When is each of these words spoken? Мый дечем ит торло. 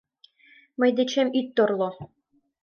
Мый 0.79 0.91
дечем 0.97 1.27
ит 1.39 1.47
торло. 1.55 1.89